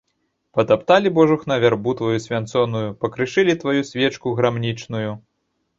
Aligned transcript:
Патапталі, 0.59 1.11
божухна, 1.17 1.53
вярбу 1.65 1.95
тваю 1.99 2.17
свянцоную, 2.25 2.85
пакрышылі 3.05 3.59
тваю 3.65 3.81
свечку 3.93 4.27
грамнічную. 4.43 5.11